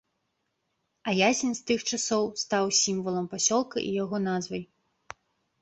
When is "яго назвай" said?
4.03-4.63